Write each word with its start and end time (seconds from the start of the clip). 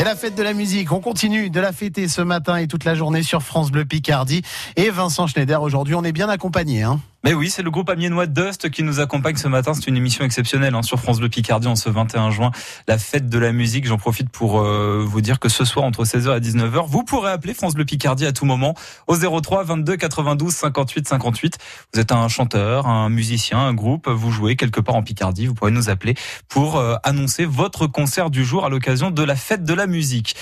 Et 0.00 0.02
la 0.02 0.16
fête 0.16 0.34
de 0.34 0.42
la 0.42 0.54
musique, 0.54 0.92
on 0.92 1.00
continue 1.00 1.50
de 1.50 1.60
la 1.60 1.72
fêter 1.72 2.08
ce 2.08 2.22
matin 2.22 2.56
et 2.56 2.66
toute 2.66 2.84
la 2.84 2.94
journée 2.94 3.22
sur 3.22 3.42
France 3.42 3.70
Bleu 3.70 3.84
Picardie. 3.84 4.40
Et 4.76 4.88
Vincent 4.88 5.26
Schneider, 5.26 5.60
aujourd'hui, 5.60 5.94
on 5.94 6.02
est 6.04 6.12
bien 6.12 6.30
accompagné. 6.30 6.82
Hein 6.82 7.00
mais 7.22 7.34
oui, 7.34 7.50
c'est 7.50 7.62
le 7.62 7.70
groupe 7.70 7.90
amiénois 7.90 8.24
Dust 8.24 8.70
qui 8.70 8.82
nous 8.82 8.98
accompagne 8.98 9.36
ce 9.36 9.46
matin. 9.46 9.74
C'est 9.74 9.86
une 9.86 9.96
émission 9.96 10.24
exceptionnelle 10.24 10.74
hein, 10.74 10.82
sur 10.82 10.98
France 10.98 11.20
Bleu 11.20 11.28
Picardie 11.28 11.68
en 11.68 11.76
ce 11.76 11.90
21 11.90 12.30
juin. 12.30 12.50
La 12.88 12.96
fête 12.96 13.28
de 13.28 13.38
la 13.38 13.52
musique. 13.52 13.86
J'en 13.86 13.98
profite 13.98 14.30
pour 14.30 14.60
euh, 14.60 15.04
vous 15.06 15.20
dire 15.20 15.38
que 15.38 15.50
ce 15.50 15.66
soir, 15.66 15.84
entre 15.84 16.04
16h 16.04 16.38
et 16.38 16.40
19h, 16.40 16.86
vous 16.86 17.04
pourrez 17.04 17.30
appeler 17.30 17.52
France 17.52 17.74
Bleu 17.74 17.84
Picardie 17.84 18.24
à 18.24 18.32
tout 18.32 18.46
moment 18.46 18.74
au 19.06 19.16
03 19.16 19.64
22 19.64 19.98
92 19.98 20.50
58 20.50 21.08
58. 21.08 21.58
Vous 21.92 22.00
êtes 22.00 22.10
un 22.10 22.26
chanteur, 22.28 22.86
un 22.86 23.10
musicien, 23.10 23.58
un 23.58 23.74
groupe, 23.74 24.08
vous 24.08 24.30
jouez 24.30 24.56
quelque 24.56 24.80
part 24.80 24.94
en 24.94 25.02
Picardie. 25.02 25.46
Vous 25.46 25.54
pourrez 25.54 25.72
nous 25.72 25.90
appeler 25.90 26.14
pour 26.48 26.78
euh, 26.78 26.94
annoncer 27.02 27.44
votre 27.44 27.86
concert 27.86 28.30
du 28.30 28.46
jour 28.46 28.64
à 28.64 28.70
l'occasion 28.70 29.10
de 29.10 29.22
la 29.22 29.36
fête 29.36 29.64
de 29.64 29.74
la 29.74 29.86
musique. 29.86 30.36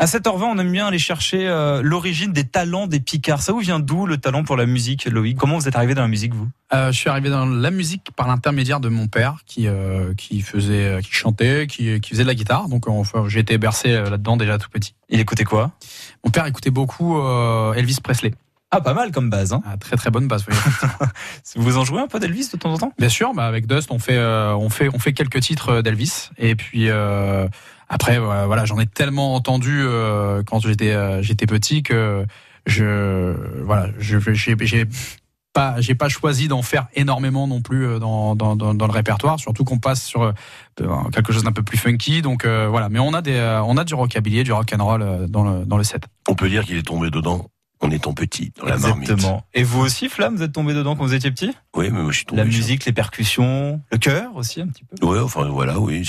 À 0.00 0.06
7h20, 0.06 0.42
on 0.42 0.58
aime 0.58 0.72
bien 0.72 0.88
aller 0.88 0.98
chercher 0.98 1.46
euh, 1.46 1.82
l'origine 1.82 2.32
des 2.32 2.44
talents 2.44 2.88
des 2.88 2.98
Picards. 2.98 3.42
Ça 3.42 3.52
vous 3.52 3.60
vient 3.60 3.78
d'où 3.78 4.06
le 4.06 4.16
talent 4.16 4.42
pour 4.42 4.56
la 4.56 4.66
musique, 4.66 5.04
Loïc? 5.04 5.38
Comment 5.38 5.58
vous 5.58 5.68
êtes 5.68 5.76
arrivé 5.76 5.94
dans 5.94 6.02
la 6.02 6.08
musique? 6.08 6.15
Vous? 6.34 6.48
Euh, 6.72 6.90
Je 6.90 6.96
suis 6.96 7.08
arrivé 7.08 7.30
dans 7.30 7.46
la 7.46 7.70
musique 7.70 8.10
par 8.16 8.26
l'intermédiaire 8.26 8.80
de 8.80 8.88
mon 8.88 9.06
père 9.06 9.38
qui 9.46 9.68
euh, 9.68 10.14
qui 10.14 10.40
faisait, 10.40 10.86
euh, 10.86 11.00
qui 11.00 11.12
chantait, 11.12 11.66
qui, 11.66 12.00
qui 12.00 12.10
faisait 12.10 12.22
de 12.22 12.28
la 12.28 12.34
guitare. 12.34 12.68
Donc 12.68 12.88
enfin, 12.88 13.24
j'ai 13.28 13.40
été 13.40 13.58
bercé 13.58 13.92
là-dedans 13.92 14.36
déjà 14.36 14.58
tout 14.58 14.70
petit. 14.70 14.94
Il 15.08 15.20
écoutait 15.20 15.44
quoi? 15.44 15.72
Mon 16.24 16.30
père 16.30 16.46
écoutait 16.46 16.70
beaucoup 16.70 17.20
Elvis 17.74 17.98
Presley. 18.02 18.32
Ah, 18.72 18.80
pas 18.80 18.94
mal 18.94 19.12
comme 19.12 19.30
base. 19.30 19.52
Hein. 19.52 19.62
Ah, 19.64 19.76
très 19.76 19.96
très 19.96 20.10
bonne 20.10 20.26
base. 20.26 20.44
Oui. 20.48 20.56
vous 21.56 21.78
en 21.78 21.84
jouez 21.84 22.00
un 22.00 22.08
peu 22.08 22.18
d'Elvis 22.18 22.50
de 22.52 22.58
temps 22.58 22.72
en 22.72 22.78
temps? 22.78 22.92
Bien 22.98 23.08
sûr. 23.08 23.32
Bah, 23.32 23.46
avec 23.46 23.66
Dust, 23.66 23.90
on 23.92 23.98
fait 23.98 24.18
on 24.18 24.68
fait 24.70 24.88
on 24.92 24.98
fait 24.98 25.12
quelques 25.12 25.40
titres 25.40 25.82
d'Elvis 25.82 26.30
et 26.38 26.56
puis. 26.56 26.88
après, 27.88 28.18
voilà, 28.18 28.64
j'en 28.64 28.80
ai 28.80 28.86
tellement 28.86 29.34
entendu 29.34 29.84
quand 30.46 30.60
j'étais 30.60 31.22
j'étais 31.22 31.46
petit 31.46 31.82
que 31.82 32.26
je 32.66 33.34
voilà, 33.62 33.90
j'ai 33.98 34.18
pas, 35.56 35.80
j'ai 35.80 35.94
pas 35.94 36.10
choisi 36.10 36.48
d'en 36.48 36.60
faire 36.60 36.86
énormément 36.94 37.46
non 37.46 37.62
plus 37.62 37.86
euh, 37.86 37.98
dans, 37.98 38.36
dans, 38.36 38.56
dans, 38.56 38.74
dans 38.74 38.86
le 38.86 38.92
répertoire, 38.92 39.40
surtout 39.40 39.64
qu'on 39.64 39.78
passe 39.78 40.04
sur 40.04 40.22
euh, 40.22 40.32
quelque 41.12 41.32
chose 41.32 41.44
d'un 41.44 41.52
peu 41.52 41.62
plus 41.62 41.78
funky. 41.78 42.20
Donc 42.20 42.44
euh, 42.44 42.68
voilà, 42.68 42.90
mais 42.90 42.98
on 42.98 43.14
a 43.14 43.22
des, 43.22 43.40
on 43.64 43.78
a 43.78 43.84
du 43.84 43.94
rockabilly, 43.94 44.44
du 44.44 44.52
rock 44.52 44.74
and 44.78 44.84
roll 44.84 45.26
dans 45.28 45.44
le 45.44 45.64
dans 45.64 45.78
le 45.78 45.84
set. 45.84 46.02
On 46.28 46.34
peut 46.34 46.50
dire 46.50 46.64
qu'il 46.64 46.76
est 46.76 46.86
tombé 46.86 47.10
dedans 47.10 47.46
en 47.80 47.90
étant 47.90 48.12
petit 48.12 48.52
dans 48.58 48.66
la 48.66 48.74
Exactement. 48.74 49.44
Et 49.54 49.62
vous 49.62 49.80
aussi, 49.80 50.10
Flamme, 50.10 50.36
vous 50.36 50.42
êtes 50.42 50.52
tombé 50.52 50.74
dedans 50.74 50.94
quand 50.94 51.04
vous 51.04 51.14
étiez 51.14 51.30
petit? 51.30 51.52
Oui, 51.74 51.88
mais 51.90 52.02
moi 52.02 52.12
je 52.12 52.18
suis 52.18 52.26
tombé. 52.26 52.42
La 52.42 52.46
musique, 52.46 52.84
les 52.84 52.92
percussions, 52.92 53.80
le 53.90 53.98
chœur 53.98 54.36
aussi 54.36 54.60
un 54.60 54.66
petit 54.66 54.84
peu. 54.84 55.06
Oui, 55.06 55.18
enfin 55.18 55.44
voilà, 55.44 55.80
oui. 55.80 56.06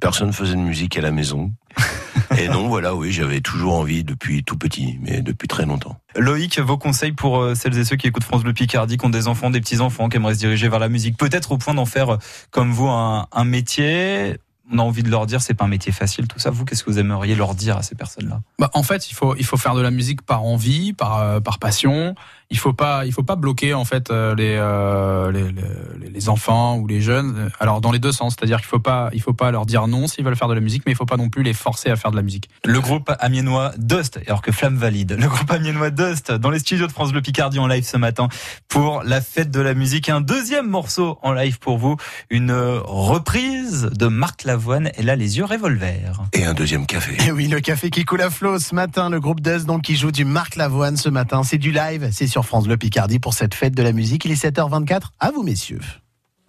Personne 0.00 0.32
faisait 0.32 0.54
de 0.54 0.60
musique 0.60 0.96
à 0.96 1.02
la 1.02 1.10
maison. 1.10 1.52
Et 2.38 2.48
non, 2.48 2.68
voilà, 2.68 2.94
oui, 2.94 3.12
j'avais 3.12 3.40
toujours 3.40 3.74
envie 3.74 4.04
depuis 4.04 4.44
tout 4.44 4.56
petit, 4.56 4.98
mais 5.02 5.22
depuis 5.22 5.48
très 5.48 5.66
longtemps. 5.66 5.98
Loïc, 6.16 6.58
vos 6.58 6.78
conseils 6.78 7.12
pour 7.12 7.40
euh, 7.40 7.54
celles 7.54 7.76
et 7.78 7.84
ceux 7.84 7.96
qui 7.96 8.06
écoutent 8.06 8.24
France 8.24 8.42
Bleu 8.42 8.52
Picardie, 8.52 8.96
qui 8.96 9.06
ont 9.06 9.10
des 9.10 9.28
enfants, 9.28 9.50
des 9.50 9.60
petits-enfants, 9.60 10.08
qui 10.08 10.16
aimeraient 10.16 10.34
se 10.34 10.38
diriger 10.38 10.68
vers 10.68 10.78
la 10.78 10.88
musique, 10.88 11.16
peut-être 11.16 11.52
au 11.52 11.58
point 11.58 11.74
d'en 11.74 11.84
faire, 11.84 12.14
euh, 12.14 12.18
comme 12.50 12.72
vous, 12.72 12.88
un, 12.88 13.26
un 13.32 13.44
métier? 13.44 14.36
On 14.72 14.80
a 14.80 14.82
envie 14.82 15.04
de 15.04 15.10
leur 15.10 15.26
dire 15.26 15.42
c'est 15.42 15.54
pas 15.54 15.66
un 15.66 15.68
métier 15.68 15.92
facile 15.92 16.26
tout 16.26 16.40
ça. 16.40 16.50
Vous 16.50 16.64
qu'est-ce 16.64 16.82
que 16.82 16.90
vous 16.90 16.98
aimeriez 16.98 17.36
leur 17.36 17.54
dire 17.54 17.76
à 17.76 17.84
ces 17.84 17.94
personnes 17.94 18.28
là 18.28 18.40
bah, 18.58 18.68
en 18.74 18.82
fait 18.82 19.08
il 19.08 19.14
faut 19.14 19.36
il 19.36 19.44
faut 19.44 19.56
faire 19.56 19.76
de 19.76 19.80
la 19.80 19.92
musique 19.92 20.22
par 20.22 20.42
envie 20.42 20.92
par 20.92 21.18
euh, 21.18 21.38
par 21.38 21.60
passion 21.60 22.16
il 22.50 22.58
faut 22.58 22.72
pas 22.72 23.04
il 23.06 23.12
faut 23.12 23.22
pas 23.22 23.36
bloquer 23.36 23.74
en 23.74 23.84
fait 23.84 24.10
euh, 24.10 24.34
euh, 24.38 25.32
les, 25.32 25.52
les, 25.52 26.10
les 26.10 26.28
enfants 26.28 26.76
ou 26.78 26.86
les 26.86 27.00
jeunes 27.00 27.50
alors 27.60 27.80
dans 27.80 27.90
les 27.90 27.98
deux 27.98 28.12
sens. 28.12 28.34
C'est-à-dire 28.38 28.58
qu'il 28.58 28.66
faut 28.66 28.78
pas 28.78 29.10
il 29.12 29.20
faut 29.20 29.32
pas 29.32 29.50
leur 29.50 29.66
dire 29.66 29.86
non 29.88 30.06
s'ils 30.06 30.24
veulent 30.24 30.36
faire 30.36 30.48
de 30.48 30.54
la 30.54 30.60
musique 30.60 30.82
mais 30.86 30.92
il 30.92 30.94
faut 30.94 31.06
pas 31.06 31.16
non 31.16 31.28
plus 31.28 31.42
les 31.42 31.52
forcer 31.52 31.90
à 31.90 31.96
faire 31.96 32.10
de 32.10 32.16
la 32.16 32.22
musique. 32.22 32.48
Le 32.64 32.80
groupe 32.80 33.10
amiénois 33.18 33.72
Dust 33.78 34.20
alors 34.26 34.42
que 34.42 34.52
Flamme 34.52 34.76
valide. 34.76 35.16
Le 35.18 35.28
groupe 35.28 35.50
amiénois 35.50 35.90
Dust 35.90 36.32
dans 36.32 36.50
les 36.50 36.58
studios 36.58 36.86
de 36.86 36.92
France 36.92 37.12
Bleu 37.12 37.22
Picardie 37.22 37.58
en 37.58 37.66
live 37.66 37.84
ce 37.84 37.96
matin 37.96 38.28
pour 38.68 39.02
la 39.02 39.20
fête 39.20 39.50
de 39.50 39.60
la 39.60 39.74
musique. 39.74 40.08
Un 40.08 40.20
deuxième 40.20 40.68
morceau 40.68 41.18
en 41.22 41.32
live 41.32 41.58
pour 41.58 41.78
vous. 41.78 41.96
Une 42.30 42.52
reprise 42.52 43.90
de 43.92 44.06
Marc 44.06 44.44
Lavoine 44.44 44.90
et 44.96 45.02
là 45.02 45.16
les 45.16 45.38
yeux 45.38 45.44
revolver 45.44 46.22
et 46.32 46.44
un 46.44 46.54
deuxième 46.54 46.86
café. 46.86 47.16
Et 47.26 47.32
oui 47.32 47.48
le 47.48 47.60
café 47.60 47.90
qui 47.90 48.04
coule 48.04 48.22
à 48.22 48.30
flot 48.30 48.58
ce 48.58 48.74
matin. 48.74 49.10
Le 49.10 49.20
groupe 49.20 49.40
Dust 49.40 49.66
donc 49.66 49.82
qui 49.82 49.96
joue 49.96 50.12
du 50.12 50.24
Marc 50.24 50.56
Lavoine 50.56 50.96
ce 50.96 51.08
matin. 51.08 51.42
C'est 51.42 51.58
du 51.58 51.72
live 51.72 52.08
c'est 52.12 52.26
sur 52.36 52.44
France 52.44 52.66
Bleu 52.66 52.76
Picardie 52.76 53.18
pour 53.18 53.32
cette 53.32 53.54
fête 53.54 53.74
de 53.74 53.82
la 53.82 53.92
musique. 53.92 54.26
Il 54.26 54.30
est 54.30 54.44
7h24. 54.44 55.04
À 55.20 55.30
vous, 55.30 55.42
messieurs. 55.42 55.80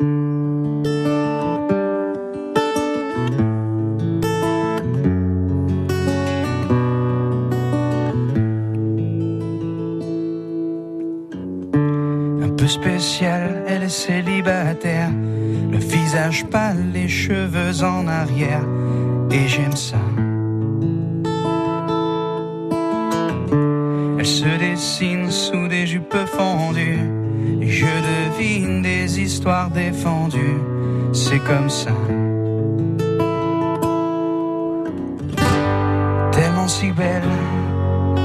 Un 0.02 0.06
peu 12.58 12.68
spécial, 12.68 13.64
elle 13.70 13.84
est 13.84 13.88
célibataire. 13.88 15.10
Le 15.72 15.78
visage 15.78 16.46
pâle, 16.48 16.92
les 16.92 17.08
cheveux 17.08 17.86
en 17.86 18.10
arrière. 18.10 18.66
Et 19.32 19.48
j'aime 19.48 19.78
ça. 19.78 20.02
se 24.28 24.58
dessine 24.60 25.17
des 28.38 29.20
histoires 29.20 29.70
défendues. 29.72 30.60
C'est 31.12 31.40
comme 31.40 31.70
ça. 31.70 31.92
Tellement 36.32 36.68
si 36.68 36.92
belle 36.92 37.24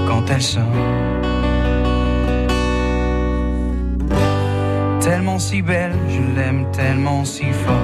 quand 0.07 0.23
elle 0.29 0.43
sort. 0.43 0.63
Tellement 5.01 5.39
si 5.39 5.63
belle, 5.63 5.97
je 6.09 6.37
l'aime 6.37 6.67
tellement 6.73 7.25
si 7.25 7.47
fort. 7.65 7.75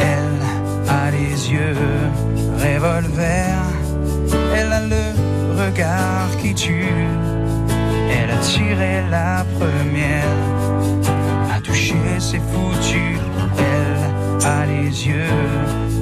Elle 0.00 0.42
a 0.88 1.10
les 1.10 1.52
yeux 1.52 1.76
revolver 2.58 3.72
elle 4.54 4.72
a 4.72 4.86
le 4.86 5.04
regard 5.64 6.28
qui 6.40 6.54
tue. 6.54 7.06
La 9.12 9.44
première, 9.58 10.24
a 11.54 11.60
touché 11.60 11.94
ses 12.18 12.40
foutus. 12.50 13.20
Elle 13.58 14.46
a 14.46 14.64
les 14.64 15.06
yeux 15.06 15.38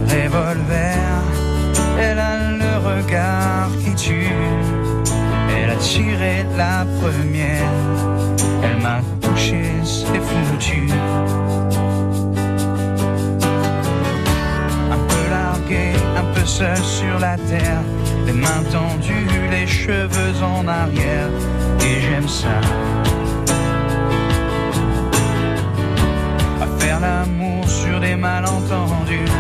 revolver. 0.07 0.97
Elle 1.99 2.21
a 2.21 2.53
le 2.53 2.73
regard 2.89 3.71
qui 3.83 3.97
tue. 3.97 4.33
Elle 5.53 5.71
a 5.71 5.75
tiré 5.75 6.47
la 6.57 6.87
première. 7.01 7.75
Elle 8.63 8.81
m'a 8.81 9.01
touché 9.21 9.61
ses 9.83 10.21
foutus. 10.29 10.93
Un 14.95 15.01
peu 15.09 15.23
largué, 15.31 15.95
seul 16.47 16.77
sur 16.77 17.19
la 17.19 17.37
terre 17.37 17.83
les 18.27 18.33
mains 18.33 18.65
tendues, 18.71 19.49
les 19.51 19.67
cheveux 19.67 20.43
en 20.43 20.67
arrière, 20.69 21.29
et 21.81 22.01
j'aime 22.01 22.29
ça. 22.29 22.61
À 26.61 26.67
faire 26.79 27.01
l'amour 27.01 27.69
sur 27.69 28.01
des 28.01 28.17
malentendus, 28.17 29.33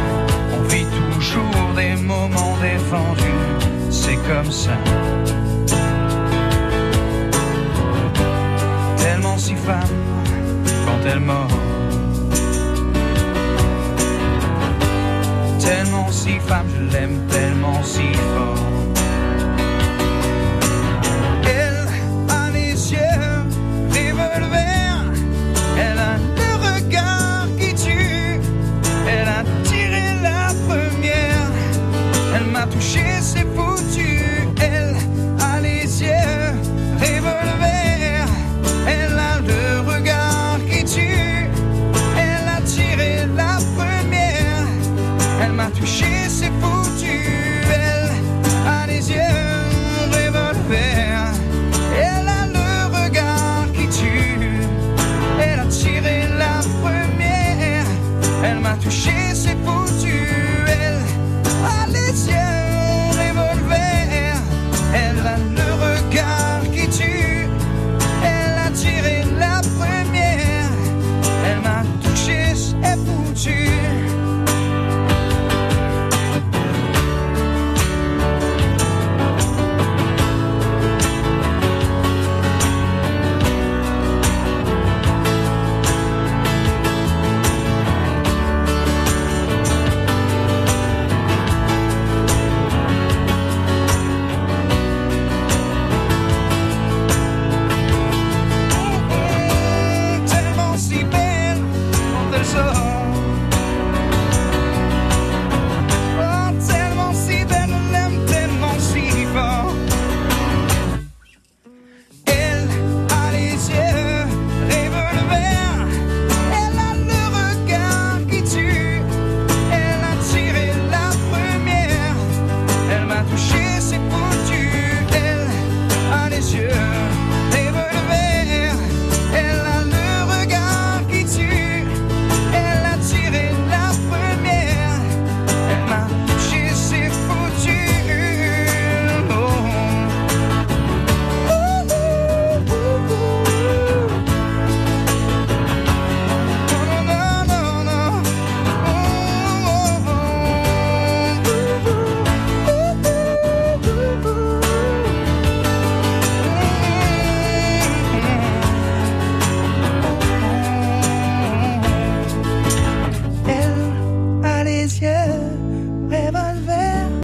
on 0.55 0.63
vit 0.69 0.87
toujours 1.13 1.75
des 1.77 1.95
moments 2.03 2.57
défendus, 2.61 3.91
c'est 3.91 4.19
comme 4.29 4.51
ça. 4.51 4.77
Si 16.11 16.39
femme, 16.41 16.67
je 16.75 16.93
l'aime 16.93 17.21
tellement 17.29 17.83
si 17.83 18.13
fort. 18.15 18.90